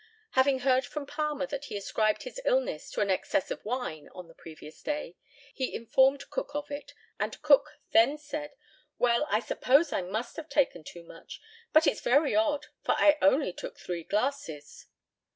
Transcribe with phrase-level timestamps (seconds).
[0.31, 4.27] Having heard from Palmer that he ascribed his illness to an excess of wine on
[4.27, 5.15] the previous day,
[5.53, 8.55] he informed Cook of it, and Cook then said,
[8.97, 11.39] "Well, I suppose I must have taken too much,
[11.71, 14.87] but it's very odd, for I only took three glasses."